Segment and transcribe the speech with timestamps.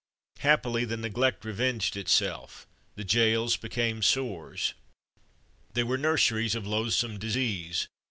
[0.39, 2.65] Happily the neglect revenged itself.
[2.95, 4.73] The jails became sores.
[5.75, 7.87] They were nurseries of loathsome disease.